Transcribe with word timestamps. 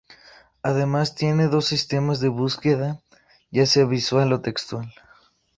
Además, 0.63 1.13
tiene 1.13 1.47
dos 1.47 1.65
sistemas 1.65 2.19
de 2.19 2.27
búsqueda, 2.29 2.99
ya 3.51 3.67
sea 3.67 3.85
visual 3.85 4.33
o 4.33 4.41
textual. 4.41 4.91